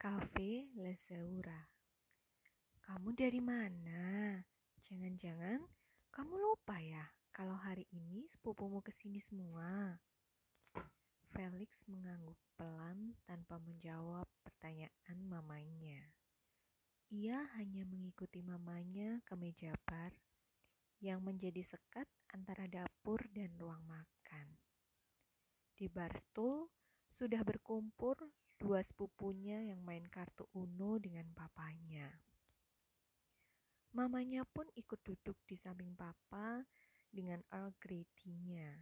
[0.00, 1.60] Cafe Leseura.
[2.88, 4.32] Kamu dari mana?
[4.88, 5.60] Jangan-jangan
[6.08, 10.00] kamu lupa ya kalau hari ini sepupumu ke sini semua.
[11.36, 16.00] Felix mengangguk pelan tanpa menjawab pertanyaan mamanya.
[17.12, 20.16] Ia hanya mengikuti mamanya ke meja bar
[21.04, 24.48] yang menjadi sekat antara dapur dan ruang makan.
[25.76, 26.72] Di bar stool
[27.20, 28.16] sudah berkumpul
[28.60, 32.12] dua sepupunya yang main kartu Uno dengan papanya.
[33.96, 36.68] Mamanya pun ikut duduk di samping papa
[37.08, 38.76] dengan Earl Grey tea-nya.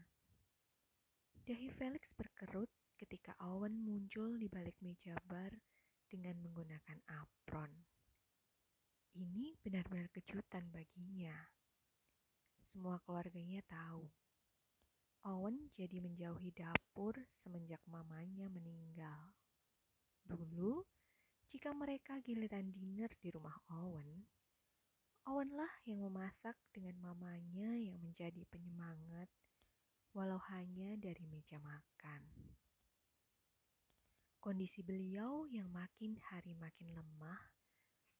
[1.47, 5.55] Dahi Felix berkerut ketika Owen muncul di balik meja bar
[6.11, 7.71] dengan menggunakan apron.
[9.15, 11.39] Ini benar-benar kejutan baginya.
[12.69, 14.11] Semua keluarganya tahu
[15.27, 19.38] Owen jadi menjauhi dapur semenjak mamanya meninggal.
[20.29, 20.85] Dulu,
[21.49, 24.29] jika mereka giliran dinner di rumah Owen,
[25.25, 29.29] Owen lah yang memasak dengan mamanya yang menjadi penyemangat
[30.13, 32.29] walau hanya dari meja makan.
[34.41, 37.41] Kondisi beliau yang makin hari makin lemah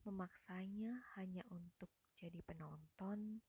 [0.09, 3.45] memaksanya hanya untuk jadi penonton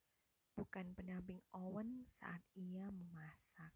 [0.59, 3.71] bukan pendamping Owen saat ia memasak.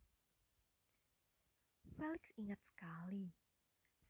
[1.95, 3.31] Felix ingat sekali,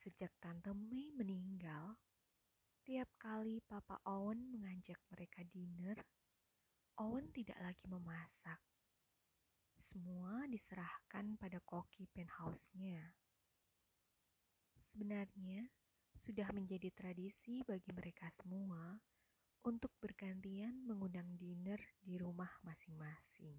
[0.03, 1.95] sejak Tante May meninggal,
[2.83, 5.95] tiap kali Papa Owen mengajak mereka dinner,
[6.99, 8.59] Owen tidak lagi memasak.
[9.87, 13.15] Semua diserahkan pada koki penthouse-nya.
[14.91, 15.71] Sebenarnya,
[16.19, 18.99] sudah menjadi tradisi bagi mereka semua
[19.63, 23.55] untuk bergantian mengundang dinner di rumah masing-masing.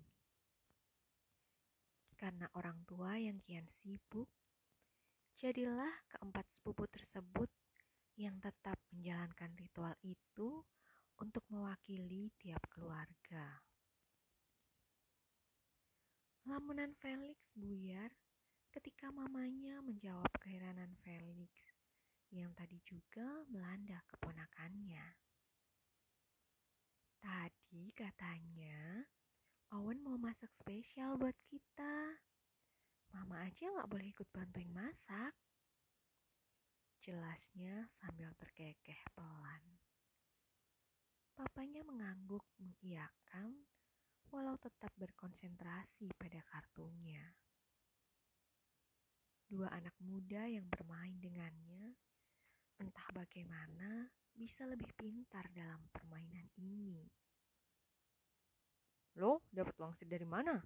[2.21, 4.29] Karena orang tua yang kian sibuk,
[5.39, 7.51] jadilah keempat sepupu tersebut
[8.15, 10.63] yang tetap menjalankan ritual itu
[11.19, 13.63] untuk mewakili tiap keluarga.
[16.45, 18.13] Lamunan Felix buyar
[18.69, 21.51] ketika mamanya menjawab keheranan Felix
[22.35, 25.07] yang tadi juga melanda keponakannya.
[27.23, 29.09] Tadi katanya
[29.73, 32.21] Owen mau masak spesial buat kita.
[33.15, 35.31] Mama aja nggak boleh ikut bantuin masak.
[36.99, 39.63] Jelasnya sambil terkekeh pelan.
[41.39, 43.63] Papanya mengangguk mengiyakan
[44.35, 47.23] walau tetap berkonsentrasi pada kartunya.
[49.47, 51.95] Dua anak muda yang bermain dengannya
[52.83, 57.07] entah bagaimana bisa lebih pintar dalam permainan ini.
[59.23, 60.59] Lo dapat wangsit dari mana?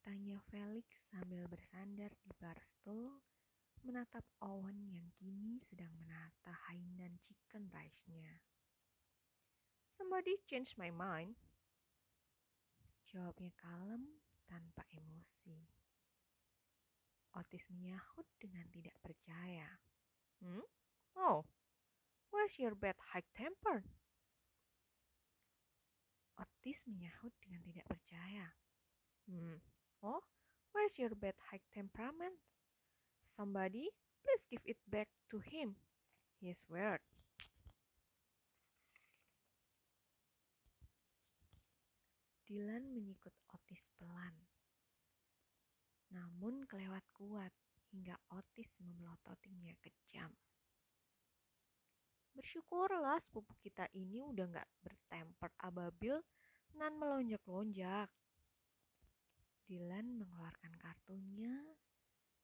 [0.00, 3.20] Tanya Felix sambil bersandar di bar stool
[3.84, 8.40] menatap Owen yang kini sedang menata Hainan chicken rice-nya.
[9.96, 11.36] Somebody change my mind.
[13.12, 15.68] Jawabnya kalem tanpa emosi.
[17.36, 19.68] Otis menyahut dengan tidak percaya.
[20.40, 20.64] Hmm?
[21.14, 21.44] Oh,
[22.32, 23.84] where's your bad high temper?
[26.40, 28.56] Otis menyahut dengan tidak percaya.
[29.28, 29.60] Hmm.
[30.00, 30.24] Oh,
[30.72, 32.40] where's your bad high temperament?
[33.36, 33.92] Somebody,
[34.24, 35.76] please give it back to him.
[36.40, 37.04] He's weird.
[42.48, 44.34] Dylan menyikut Otis pelan.
[46.10, 47.52] Namun kelewat kuat
[47.92, 50.32] hingga Otis memelototinya kejam.
[52.34, 56.18] Bersyukurlah sepupu kita ini udah gak bertemper ababil
[56.74, 58.08] nan melonjak-lonjak.
[59.70, 61.54] Dylan mengeluarkan kartunya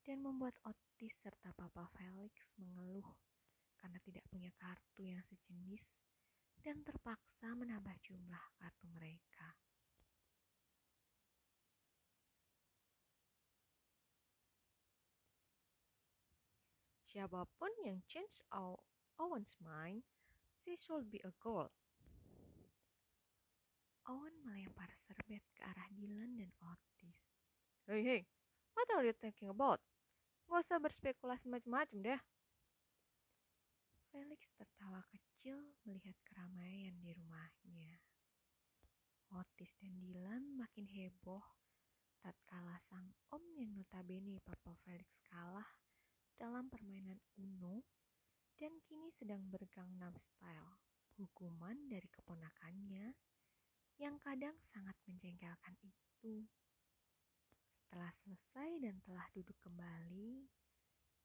[0.06, 3.02] dan membuat Otis serta Papa Felix mengeluh
[3.82, 5.82] karena tidak punya kartu yang sejenis
[6.62, 9.58] dan terpaksa menambah jumlah kartu mereka.
[17.10, 18.38] Siapa pun yang change
[19.18, 20.06] Owen's mind,
[20.62, 21.74] she should be a girl.
[24.06, 27.25] Owen melempar serbet ke arah Dylan dan Otis.
[27.86, 28.26] Hei, hei,
[28.74, 29.78] what are you thinking about?
[30.50, 32.20] Gak usah berspekulasi macam-macam deh.
[34.10, 38.02] Felix tertawa kecil melihat keramaian di rumahnya.
[39.38, 41.38] Otis dan Dylan makin heboh
[42.18, 45.70] tatkala sang om yang notabene Papa Felix kalah
[46.34, 47.86] dalam permainan Uno
[48.58, 50.82] dan kini sedang bergangnam style,
[51.22, 53.14] hukuman dari keponakannya
[54.02, 56.50] yang kadang sangat menjengkelkan itu.
[57.86, 60.42] Setelah selesai dan telah duduk kembali,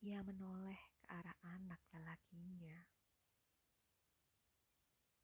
[0.06, 2.86] ia menoleh ke arah anak lelakinya.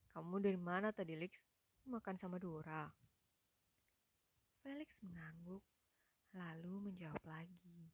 [0.09, 1.37] Kamu dari mana tadi, Lix?
[1.85, 2.89] Makan sama Dora.
[4.65, 5.61] Felix mengangguk,
[6.33, 7.93] lalu menjawab lagi.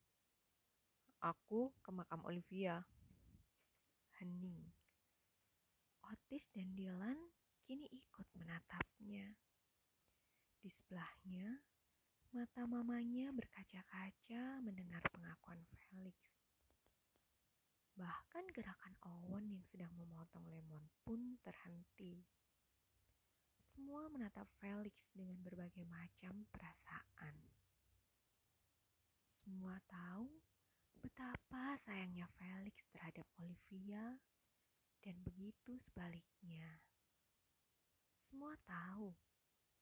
[1.19, 2.80] Aku ke makam Olivia.
[4.24, 4.72] Hening.
[6.00, 7.19] Otis dan Dylan
[7.68, 9.36] kini ikut menatapnya.
[10.63, 11.60] Di sebelahnya,
[12.33, 16.18] mata mamanya berkaca-kaca mendengar pengakuan Felix.
[17.94, 22.25] Bahkan gerakan Owen yang sedang memotong lemon pun terhenti.
[23.69, 27.38] Semua menatap Felix dengan berbagai macam perasaan.
[29.38, 30.25] Semua tahu
[31.06, 34.18] betapa sayangnya Felix terhadap Olivia
[35.06, 36.81] dan begitu sebaliknya.
[38.25, 39.13] Semua tahu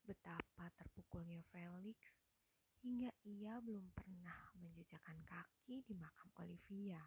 [0.04, 2.21] betapa terpukulnya Felix
[2.82, 7.02] hingga ia belum pernah menjejakkan kaki di makam Olivia.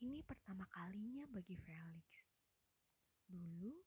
[0.00, 2.08] Ini pertama kalinya bagi Felix.
[3.28, 3.84] Dulu,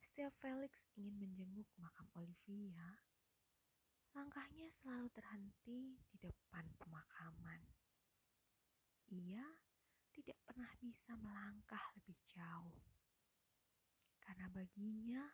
[0.00, 2.96] setiap Felix ingin menjenguk makam Olivia,
[4.16, 7.60] langkahnya selalu terhenti di depan pemakaman.
[9.12, 9.44] Ia
[10.16, 12.80] tidak pernah bisa melangkah lebih jauh.
[14.22, 15.28] Karena baginya,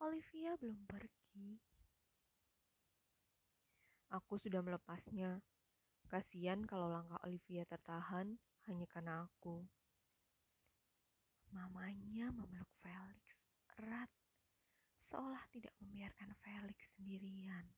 [0.00, 1.59] Olivia belum pergi.
[4.10, 5.38] Aku sudah melepasnya.
[6.10, 8.34] Kasihan kalau langkah Olivia tertahan
[8.66, 9.62] hanya karena aku.
[11.54, 13.22] Mamanya memeluk Felix
[13.78, 14.10] erat,
[15.06, 17.70] seolah tidak membiarkan Felix sendirian.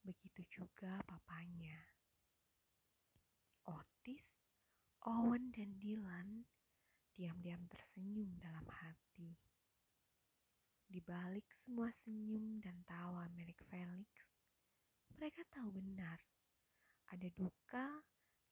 [0.00, 1.76] Begitu juga papanya.
[3.68, 4.24] Otis,
[5.04, 6.48] Owen, dan Dylan
[7.12, 9.36] diam-diam tersenyum dalam hati.
[10.88, 14.21] Di balik semua senyum dan tawa milik Felix,
[15.18, 16.18] mereka tahu benar
[17.12, 18.00] ada duka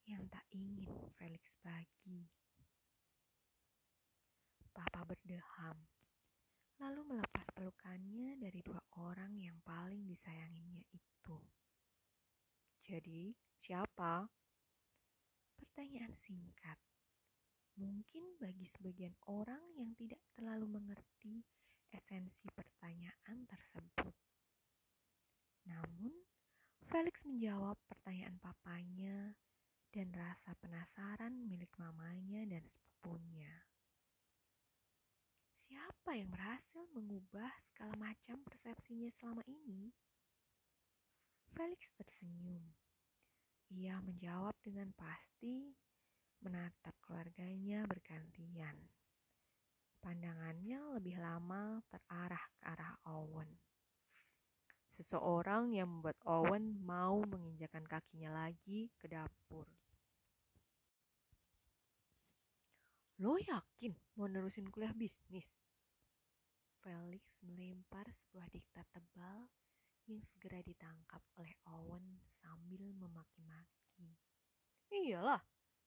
[0.04, 2.28] yang tak ingin Felix bagi.
[4.70, 5.76] Papa berdeham,
[6.80, 11.38] lalu melepas pelukannya dari dua orang yang paling disayanginya itu.
[12.84, 14.24] Jadi, siapa?
[15.56, 16.78] Pertanyaan singkat.
[17.76, 21.44] Mungkin bagi sebagian orang yang tidak terlalu mengerti
[21.92, 24.14] esensi pertanyaan tersebut.
[25.68, 26.12] Namun,
[26.88, 29.36] Felix menjawab pertanyaan papanya
[29.90, 33.50] dan rasa penasaran milik mamanya dan sepupunya.
[35.66, 39.92] Siapa yang berhasil mengubah segala macam persepsinya selama ini?
[41.52, 42.62] Felix tersenyum.
[43.70, 45.74] Ia menjawab dengan pasti,
[46.42, 48.78] menatap keluarganya bergantian.
[50.00, 53.69] Pandangannya lebih lama terarah ke arah Owen
[55.00, 59.64] seseorang yang membuat Owen mau menginjakan kakinya lagi ke dapur.
[63.16, 65.48] Lo yakin mau nerusin kuliah bisnis?
[66.84, 69.48] Felix melempar sebuah diktat tebal
[70.04, 74.16] yang segera ditangkap oleh Owen sambil memaki-maki.
[74.92, 75.40] Iyalah,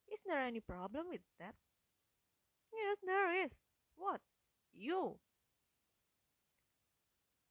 [0.09, 1.53] is there any problem with that?
[2.73, 3.53] Yes, there is.
[3.93, 4.25] What?
[4.73, 5.21] You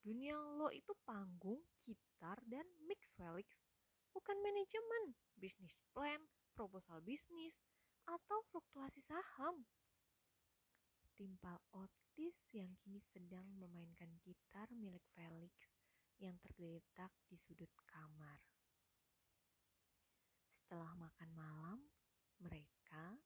[0.02, 3.46] Dunia lo itu panggung, gitar, dan mix Felix.
[4.10, 6.18] Bukan manajemen, bisnis plan,
[6.58, 7.54] proposal bisnis,
[8.10, 9.62] atau fluktuasi saham.
[11.14, 15.54] Timpal Otis yang kini sedang memainkan gitar milik Felix
[16.18, 18.42] yang tergeletak di sudut kamar.
[20.50, 21.78] Setelah makan malam,
[22.42, 23.22] mereka,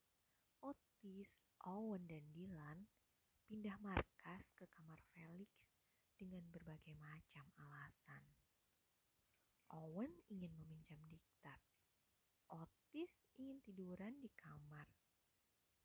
[0.61, 1.33] Otis,
[1.65, 2.85] Owen, dan Dylan
[3.49, 5.66] pindah markas ke kamar Felix
[6.17, 8.25] dengan berbagai macam alasan.
[9.77, 11.61] Owen ingin meminjam diktat.
[12.49, 14.89] Otis ingin tiduran di kamar.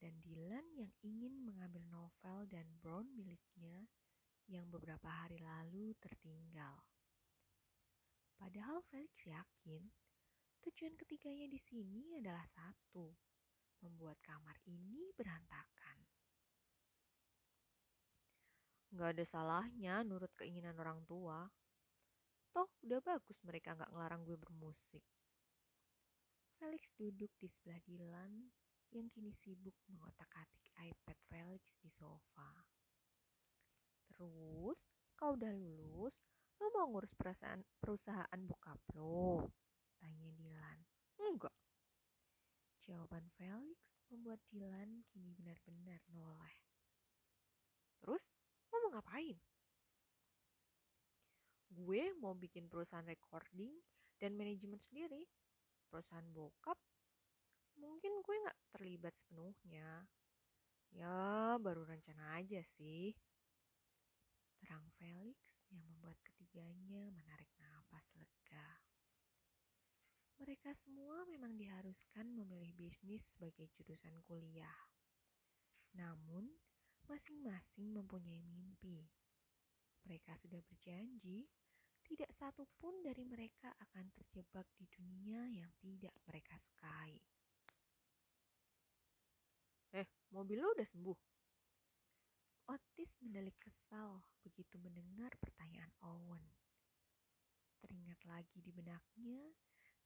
[0.01, 3.85] Dan Dylan yang ingin mengambil novel dan Brown miliknya
[4.49, 6.81] yang beberapa hari lalu tertinggal.
[8.41, 9.85] Padahal Felix yakin
[10.65, 13.13] tujuan ketiganya di sini adalah satu,
[13.85, 16.20] membuat kamar ini berantakan.
[18.91, 21.47] Gak ada salahnya nurut keinginan orang tua.
[22.51, 25.03] Toh udah bagus mereka gak ngelarang gue bermusik.
[26.59, 28.51] Felix duduk di sebelah Dylan
[28.91, 32.51] yang kini sibuk mengotak-atik iPad Felix di sofa.
[34.11, 34.77] Terus,
[35.15, 36.13] kau udah lulus,
[36.59, 39.47] lo mau ngurus perasaan perusahaan bokap lo?
[39.97, 40.79] Tanya Dylan.
[41.23, 41.55] Enggak.
[42.83, 43.79] Jawaban Felix
[44.11, 46.55] membuat Dylan kini benar-benar noleh.
[48.03, 48.21] Terus,
[48.71, 49.37] lo mau ngapain?
[51.71, 53.75] Gue mau bikin perusahaan recording
[54.19, 55.27] dan manajemen sendiri.
[55.87, 56.79] Perusahaan bokap
[57.79, 60.07] mungkin gue nggak terlibat sepenuhnya.
[60.91, 63.15] Ya, baru rencana aja sih.
[64.59, 65.39] Terang Felix
[65.71, 68.67] yang membuat ketiganya menarik napas lega.
[70.41, 74.79] Mereka semua memang diharuskan memilih bisnis sebagai jurusan kuliah.
[75.95, 76.49] Namun,
[77.11, 79.03] masing-masing mempunyai mimpi.
[80.07, 81.43] Mereka sudah berjanji
[82.07, 87.19] tidak satu pun dari mereka akan terjebak di dunia yang tidak mereka sukai.
[89.91, 91.19] Eh, mobil lo udah sembuh?
[92.71, 96.47] Otis mendelik kesal begitu mendengar pertanyaan Owen.
[97.83, 99.51] Teringat lagi di benaknya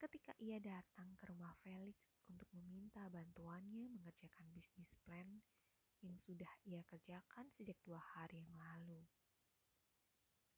[0.01, 2.01] ketika ia datang ke rumah Felix
[2.33, 5.41] untuk meminta bantuannya mengerjakan bisnis plan
[6.05, 9.01] yang sudah ia kerjakan sejak dua hari yang lalu.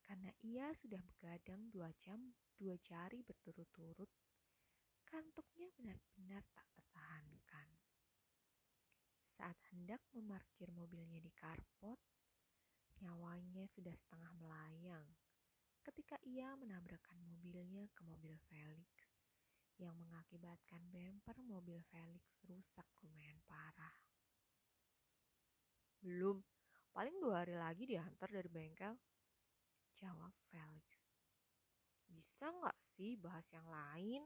[0.04, 4.12] Karena ia sudah begadang dua jam, dua jari berturut-turut,
[5.08, 7.68] kantuknya benar-benar tak tertahankan.
[9.40, 12.00] Saat hendak memarkir mobilnya di karpot,
[13.00, 15.08] nyawanya sudah setengah melayang
[15.88, 18.92] ketika ia menabrakkan mobilnya ke mobil Felix
[19.78, 24.07] yang mengakibatkan bemper mobil Felix rusak lumayan parah.
[26.02, 26.38] Belum,
[26.94, 28.94] paling dua hari lagi diantar dari bengkel.
[29.98, 30.86] Jawab Felix.
[32.06, 34.22] Bisa nggak sih bahas yang lain?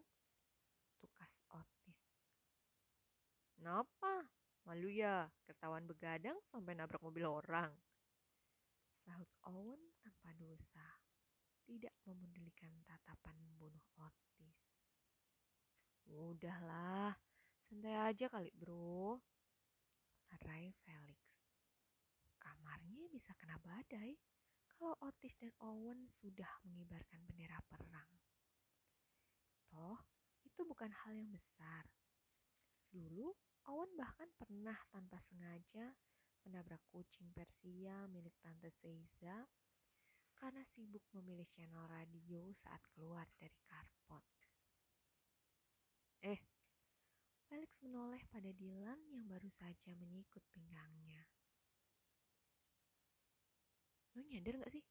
[1.00, 2.00] Tukas Otis.
[3.56, 4.28] Kenapa?
[4.68, 7.74] Malu ya, ketahuan begadang sampai nabrak mobil orang.
[9.02, 10.86] Sahut Owen tanpa dosa,
[11.66, 14.60] tidak memedulikan tatapan membunuh Otis.
[16.12, 17.16] Udahlah,
[17.66, 19.18] santai aja kali bro.
[20.42, 21.21] Rai Felix.
[22.72, 24.16] Kamarnya bisa kena badai
[24.80, 28.08] kalau Otis dan Owen sudah mengibarkan bendera perang.
[29.68, 30.00] Toh,
[30.48, 31.84] itu bukan hal yang besar.
[32.88, 33.36] Dulu,
[33.68, 35.92] Owen bahkan pernah tanpa sengaja
[36.48, 39.52] menabrak kucing Persia milik Tante Seiza
[40.40, 44.24] karena sibuk memilih channel radio saat keluar dari karpot.
[46.24, 46.40] Eh,
[47.52, 51.28] Felix menoleh pada Dylan yang baru saja menyikut pinggangnya.
[54.16, 54.84] Lo nyadar gak sih?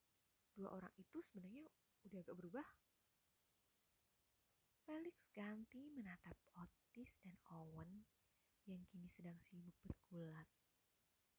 [0.57, 1.69] Dua orang itu sebenarnya
[2.09, 2.67] udah agak berubah.
[4.89, 8.03] Felix ganti menatap Otis dan Owen
[8.67, 10.49] yang kini sedang sibuk bergulat.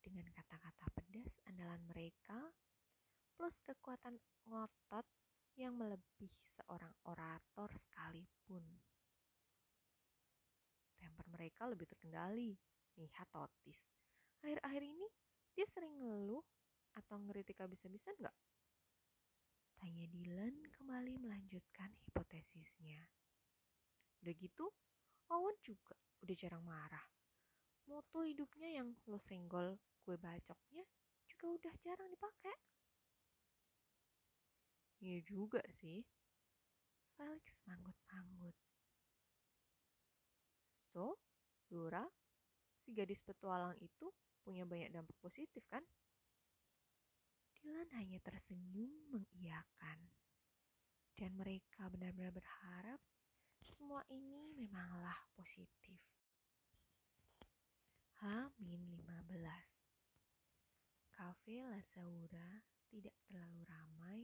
[0.01, 2.49] Dengan kata-kata pedas andalan mereka,
[3.37, 4.17] plus kekuatan
[4.49, 5.05] ngotot
[5.59, 8.63] yang melebihi seorang orator sekalipun.
[10.97, 12.55] Temper mereka lebih terkendali.
[12.99, 13.79] Lihat Otis.
[14.43, 15.07] Akhir-akhir ini
[15.55, 16.43] dia sering ngeluh
[16.95, 18.37] atau ngeritik habis-habisan nggak?
[19.81, 23.01] Tanya Dylan kembali melanjutkan hipotesisnya.
[24.21, 24.69] Udah gitu,
[25.33, 27.07] Owen juga udah jarang marah.
[27.89, 30.85] Moto hidupnya yang lo senggol kue bacoknya
[31.25, 32.55] juga udah jarang dipakai.
[35.01, 36.05] Iya juga sih.
[37.17, 38.53] Felix manggut-manggut.
[40.93, 41.17] So,
[41.65, 42.05] Dora,
[42.85, 44.13] si gadis petualang itu
[44.45, 45.81] punya banyak dampak positif kan?
[47.61, 50.09] Dylan hanya tersenyum mengiyakan.
[51.13, 52.97] Dan mereka benar-benar berharap
[53.61, 56.01] semua ini memanglah positif.
[58.17, 59.45] H-15
[61.13, 62.49] Cafe La
[62.89, 64.19] tidak terlalu ramai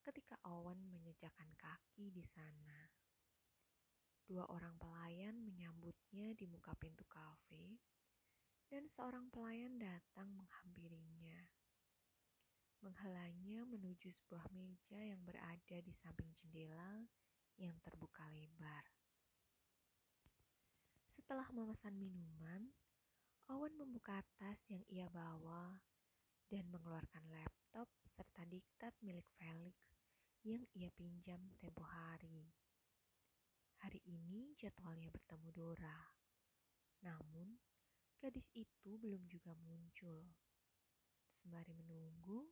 [0.00, 2.88] ketika Owen menyejakan kaki di sana.
[4.24, 7.76] Dua orang pelayan menyambutnya di muka pintu kafe,
[8.72, 11.36] dan seorang pelayan datang menghampirinya
[12.82, 17.06] menghalanya menuju sebuah meja yang berada di samping jendela
[17.56, 18.84] yang terbuka lebar.
[21.14, 22.74] Setelah memesan minuman,
[23.50, 25.78] Owen membuka tas yang ia bawa
[26.50, 29.78] dan mengeluarkan laptop serta diktat milik Felix
[30.42, 32.50] yang ia pinjam tempo hari.
[33.78, 35.98] Hari ini jadwalnya bertemu Dora.
[37.02, 37.58] Namun,
[38.18, 40.22] gadis itu belum juga muncul.
[41.42, 42.46] Sembari menunggu,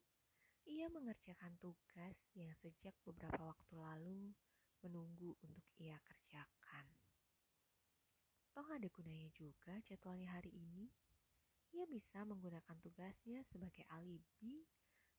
[0.68, 4.32] ia mengerjakan tugas yang sejak beberapa waktu lalu
[4.84, 6.86] menunggu untuk ia kerjakan.
[8.50, 10.90] Toh ada gunanya juga jadwalnya hari ini.
[11.70, 14.66] Ia bisa menggunakan tugasnya sebagai alibi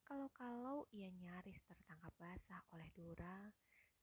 [0.03, 3.47] kalau-kalau ia nyaris tertangkap basah oleh Dora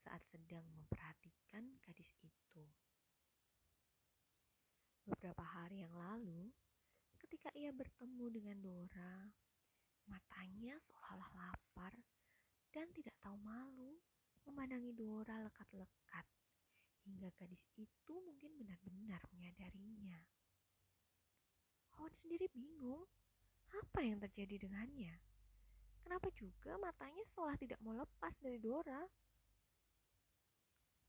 [0.00, 2.64] saat sedang memperhatikan gadis itu.
[5.04, 6.48] Beberapa hari yang lalu,
[7.20, 9.28] ketika ia bertemu dengan Dora,
[10.08, 11.92] Matanya seolah-olah lapar
[12.72, 14.00] dan tidak tahu malu
[14.48, 16.26] memandangi Dora lekat-lekat
[17.04, 20.20] hingga gadis itu mungkin benar-benar menyadarinya.
[22.00, 23.04] Awan sendiri bingung
[23.68, 25.20] apa yang terjadi dengannya.
[26.00, 29.04] Kenapa juga matanya seolah tidak mau lepas dari Dora?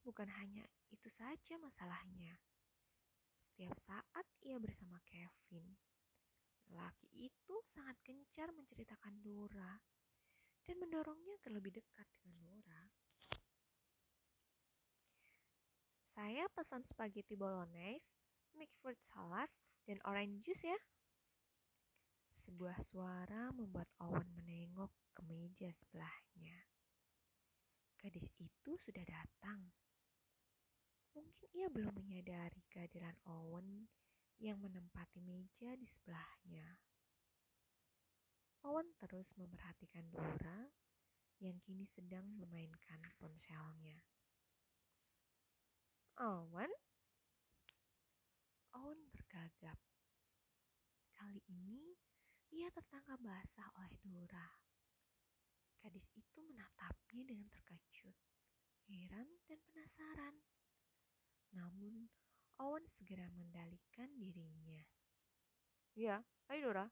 [0.03, 2.35] Bukan hanya itu saja masalahnya.
[3.39, 5.75] Setiap saat ia bersama Kevin,
[6.69, 9.81] lelaki itu sangat gencar menceritakan Dora
[10.69, 12.83] dan mendorongnya agar lebih dekat dengan Dora.
[16.13, 18.05] Saya pesan spaghetti bolognese,
[18.53, 19.49] mixed fruit salad,
[19.87, 20.79] dan orange juice ya.
[22.45, 26.59] Sebuah suara membuat Owen menengok ke meja sebelahnya.
[27.97, 29.71] Gadis itu sudah datang.
[31.15, 33.89] Mungkin ia belum menyadari kehadiran Owen
[34.39, 36.79] yang menempati meja di sebelahnya.
[38.63, 40.67] Owen terus memperhatikan Dora
[41.39, 43.99] yang kini sedang memainkan ponselnya.
[46.19, 46.71] Owen?
[48.75, 49.79] Owen bergagap.
[51.15, 51.95] Kali ini
[52.51, 54.47] ia tertangkap basah oleh Dora.
[55.79, 58.15] Gadis itu menatapnya dengan terkejut,
[58.91, 60.35] heran, dan penasaran.
[61.55, 62.11] Namun,
[62.59, 64.83] Owen segera mendalikan dirinya.
[65.95, 66.19] Ya,
[66.51, 66.83] hai Dora.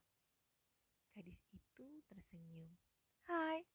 [1.12, 2.72] Gadis itu tersenyum.
[3.28, 3.68] Hai.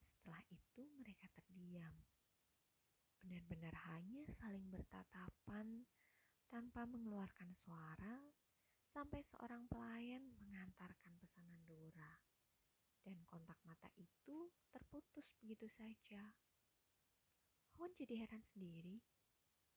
[0.00, 1.92] Setelah itu mereka terdiam.
[3.20, 5.84] Benar-benar hanya saling bertatapan
[6.48, 8.32] tanpa mengeluarkan suara
[8.88, 12.16] sampai seorang pelayan mengantarkan pesanan Dora.
[13.04, 16.32] Dan kontak mata itu terputus begitu saja.
[17.76, 19.04] Hon jadi heran sendiri.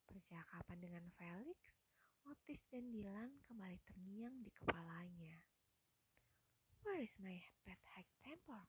[0.09, 1.69] Percakapan dengan Felix,
[2.25, 5.37] Otis dan Dylan kembali terngiang di kepalanya.
[6.81, 8.65] Where is my pet high temper?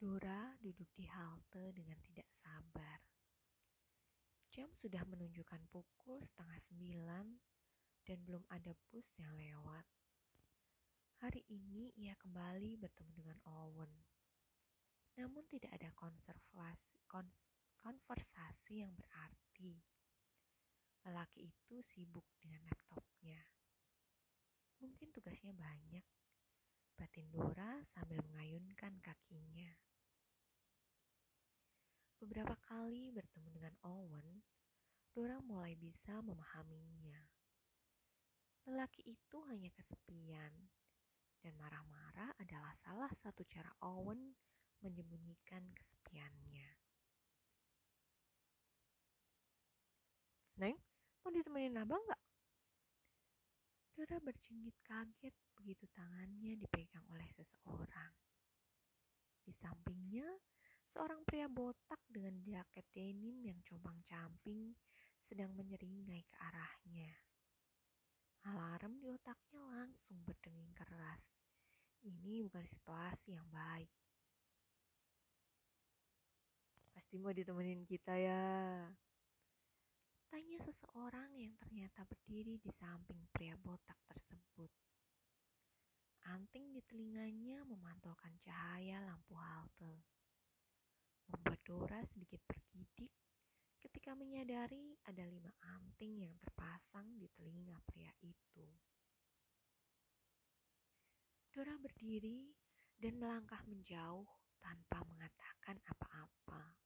[0.00, 3.04] Dora duduk di halte dengan tidak sabar.
[4.48, 7.26] Jam sudah menunjukkan pukul setengah sembilan
[8.08, 9.84] dan belum ada bus yang lewat.
[11.20, 13.92] Hari ini ia kembali bertemu dengan Owen.
[15.14, 17.30] Namun tidak ada konservasi, kon,
[17.78, 19.78] konversasi yang berarti.
[21.06, 23.38] Lelaki itu sibuk dengan laptopnya.
[24.82, 26.02] Mungkin tugasnya banyak.
[26.98, 29.70] Batin Dora sambil mengayunkan kakinya.
[32.18, 34.42] Beberapa kali bertemu dengan Owen,
[35.14, 37.30] Dora mulai bisa memahaminya.
[38.66, 40.50] Lelaki itu hanya kesepian,
[41.38, 44.34] dan marah-marah adalah salah satu cara Owen
[44.82, 46.73] menyembunyikan kesepiannya.
[50.60, 50.76] Neng,
[51.22, 52.22] mau ditemenin abang nggak?
[53.94, 58.12] Dora bercengit kaget begitu tangannya dipegang oleh seseorang.
[59.44, 60.26] Di sampingnya,
[60.94, 64.78] Seorang pria botak dengan jaket denim yang compang-camping
[65.26, 67.10] sedang menyeringai ke arahnya.
[68.46, 71.18] Alarm di otaknya langsung berdenging keras.
[72.06, 73.90] Ini bukan situasi yang baik.
[76.94, 78.46] Pasti mau ditemenin kita ya.
[80.34, 84.66] Tanya seseorang yang ternyata berdiri di samping pria botak tersebut.
[86.26, 90.02] Anting di telinganya memantulkan cahaya lampu halte
[91.30, 93.14] membuat Dora sedikit bergidik
[93.78, 98.66] ketika menyadari ada lima anting yang terpasang di telinga pria itu.
[101.54, 102.50] Dora berdiri
[102.98, 104.26] dan melangkah menjauh
[104.58, 106.83] tanpa mengatakan apa-apa.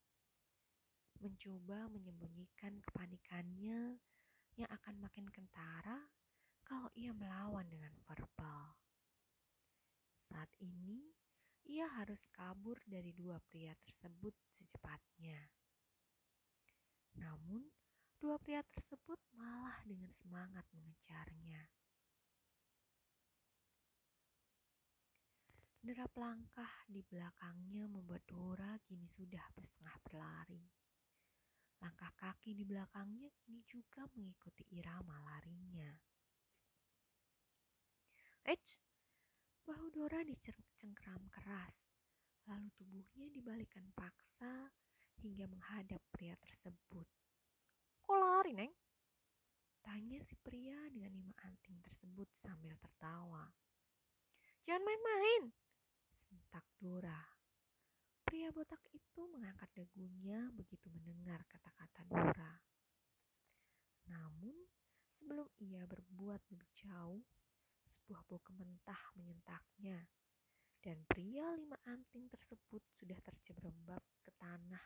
[1.19, 3.99] Mencoba menyembunyikan kepanikannya
[4.55, 5.99] yang akan makin kentara
[6.63, 8.79] kalau ia melawan dengan verbal.
[10.31, 11.11] Saat ini,
[11.67, 15.43] ia harus kabur dari dua pria tersebut secepatnya.
[17.19, 17.67] Namun,
[18.23, 21.67] dua pria tersebut malah dengan semangat mengejarnya.
[25.83, 29.58] Derap langkah di belakangnya membuat Dora kini sudah.
[31.79, 35.91] Langkah kaki di belakangnya kini juga mengikuti irama larinya.
[38.49, 38.81] Eits,
[39.63, 41.77] Bahu Dora dicengkram keras,
[42.49, 44.73] lalu tubuhnya dibalikkan paksa
[45.21, 47.05] hingga menghadap pria tersebut.
[48.03, 48.73] Kok lari, Neng?
[49.85, 53.45] Tanya si pria dengan lima anting tersebut sambil tertawa.
[54.65, 55.53] Jangan main-main,
[56.29, 57.38] sentak Dora.
[58.29, 62.61] Pria botak itu mengangkat dagunya begitu mendengar kata-kata Dora.
[64.05, 64.53] Namun,
[65.17, 67.25] sebelum ia berbuat lebih jauh,
[67.89, 70.13] sebuah bau kementah menyentaknya,
[70.85, 74.85] dan pria lima anting tersebut sudah terjerembab ke tanah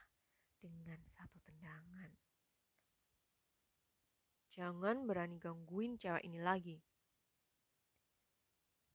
[0.62, 2.14] dengan satu tendangan.
[4.54, 6.78] Jangan berani gangguin cewek ini lagi.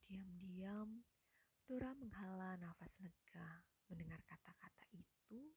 [0.08, 1.04] Diam-diam,
[1.68, 5.56] Dora menghela nafas lega mendengar kata-kata itu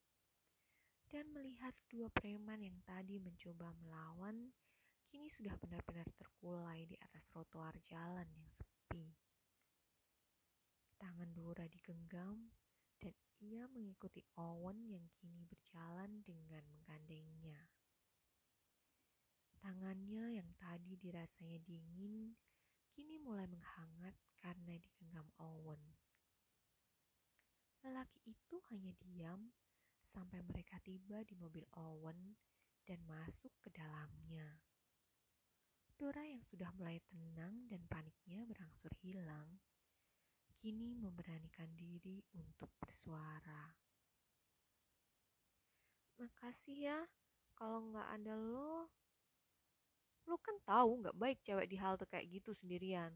[1.11, 4.55] dan melihat dua preman yang tadi mencoba melawan
[5.11, 9.11] kini sudah benar-benar terkulai di atas trotoar jalan yang sepi.
[11.03, 12.55] Tangan Dora digenggam
[13.03, 17.59] dan ia mengikuti Owen yang kini berjalan dengan menggandengnya.
[19.59, 22.39] Tangannya yang tadi dirasanya dingin,
[22.95, 25.83] kini mulai menghangat karena digenggam Owen.
[27.81, 29.53] Lelaki itu hanya diam
[30.13, 32.37] sampai mereka tiba di mobil Owen
[32.85, 34.61] dan masuk ke dalamnya.
[35.97, 39.61] Dora yang sudah mulai tenang dan paniknya berangsur hilang,
[40.61, 43.73] kini memberanikan diri untuk bersuara.
[46.21, 46.99] Makasih ya,
[47.57, 48.89] kalau nggak ada lo,
[50.29, 53.11] Lo kan tahu nggak baik cewek di halte kayak gitu sendirian.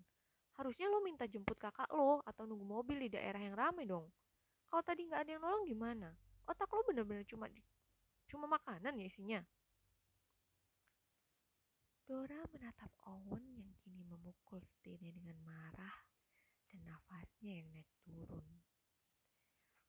[0.59, 4.11] Harusnya lo minta jemput kakak lo atau nunggu mobil di daerah yang ramai dong.
[4.69, 6.09] Kalau tadi nggak ada yang nolong gimana?
[6.45, 7.63] Otak lo bener-bener cuma di,
[8.29, 9.41] cuma makanan ya isinya.
[12.05, 16.05] Dora menatap Owen yang kini memukul setirnya dengan marah
[16.69, 18.45] dan nafasnya yang naik turun.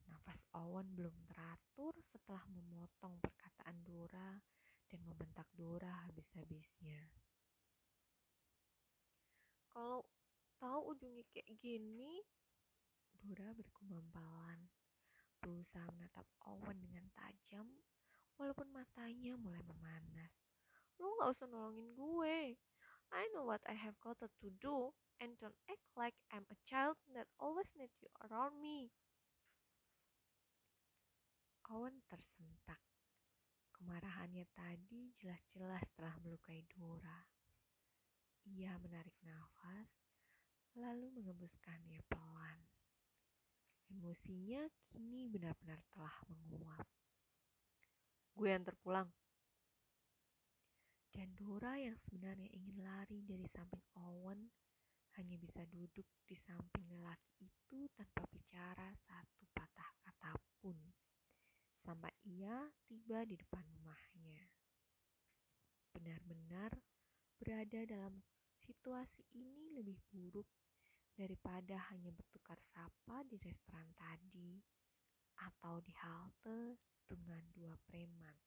[0.08, 4.40] Nafas Owen belum teratur setelah memotong perkataan Dora
[4.88, 7.04] dan membentak Dora habis-habisnya.
[9.76, 10.08] Kalau
[10.56, 12.24] tahu ujungnya kayak gini,
[13.26, 14.70] Dora bergumam pelan,
[15.42, 17.66] berusaha menatap Owen dengan tajam,
[18.38, 20.30] walaupun matanya mulai memanas.
[21.02, 22.54] Lu gak usah nolongin gue.
[23.10, 24.30] I know what I have got to
[24.62, 28.94] do, and don't act like I'm a child that always need you around me.
[31.74, 32.78] Owen tersentak.
[33.74, 37.26] Kemarahannya tadi jelas-jelas telah melukai Dora.
[38.46, 39.90] Ia menarik nafas,
[40.78, 42.75] lalu mengembuskannya pelan.
[43.96, 46.84] Emosinya kini benar-benar telah menguap.
[48.36, 49.08] Gue yang terpulang.
[51.16, 54.52] Dan Dora yang sebenarnya ingin lari dari samping Owen
[55.16, 60.76] hanya bisa duduk di samping lelaki itu tanpa bicara satu patah kata pun
[61.80, 64.44] sampai ia tiba di depan rumahnya.
[65.96, 66.76] Benar-benar
[67.40, 68.20] berada dalam
[68.60, 70.52] situasi ini lebih buruk
[71.16, 74.60] daripada hanya bertukar sapa di restoran tadi
[75.40, 78.45] atau di halte dengan dua preman.